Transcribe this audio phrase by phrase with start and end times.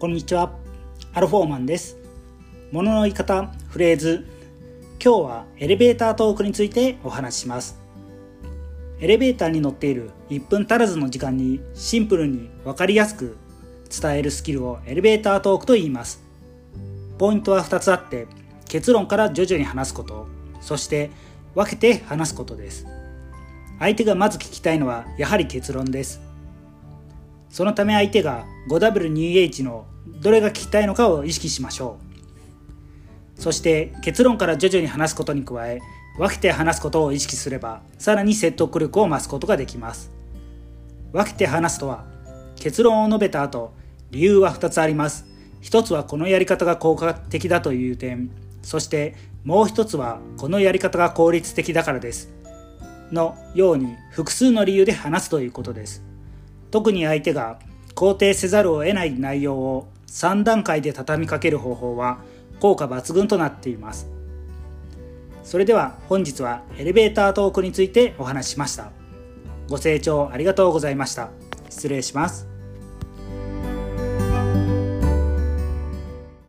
[0.00, 0.52] こんにちは。
[1.12, 1.96] アルフォーマンです。
[2.72, 4.26] 物の言い方フレーズ。
[5.02, 7.78] 今日はエレベータートークについてお話しします。
[8.98, 13.36] エレベーターに乗っている1分足らずの時間にシンプルに分かりやすく
[13.88, 16.20] 伝えるスキルをエレベータートークと言います。
[17.16, 18.26] ポイントは2つあって
[18.68, 20.26] 結論から徐々に話すこと
[20.60, 21.12] そして
[21.54, 22.84] 分けて話すことです。
[23.78, 26.33] 相手がまず聞きたいのはやはり結論です。
[27.54, 29.86] そのため相手が 5W2H の
[30.20, 31.98] どれが聞きたいのかを意識しましょ
[33.38, 33.40] う。
[33.40, 35.80] そして結論から徐々に話すことに加え
[36.18, 40.10] 分けて話すことを意識すればさらに説得力を増すことができます。
[41.12, 42.04] 分けて話すとは
[42.56, 43.72] 結論を述べた後
[44.10, 45.24] 理由は2つあります。
[45.60, 48.32] 一つはこのやり方が効果的だという点。
[48.62, 52.32] そしてもう一つはこのやり方が効率的だからです。
[53.12, 56.02] のように複数の理由で話すということです。
[56.74, 57.60] 特に相手が
[57.94, 62.18] 肯定せざるを得ない内容を3段階で畳みかける方法は
[62.58, 64.10] 効果抜群となっています。
[65.44, 68.90] それでは本日はエレベータートークについてお話ししました。
[69.68, 71.30] ご清聴ありがとうございました。
[71.70, 72.53] 失礼します。